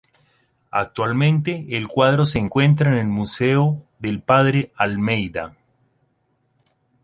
Actualmente 0.71 1.67
el 1.77 1.87
cuadro 1.87 2.25
se 2.25 2.39
encuentra 2.39 2.89
en 2.91 2.97
el 2.97 3.05
Museo 3.07 3.85
del 3.99 4.19
Padre 4.23 4.71
Almeida. 4.75 5.55